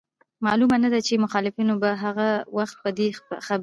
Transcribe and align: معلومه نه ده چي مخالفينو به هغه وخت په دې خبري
معلومه 0.45 0.75
نه 0.83 0.89
ده 0.93 0.99
چي 1.07 1.13
مخالفينو 1.25 1.73
به 1.81 1.89
هغه 2.03 2.27
وخت 2.57 2.75
په 2.83 2.89
دې 2.97 3.07
خبري 3.45 3.59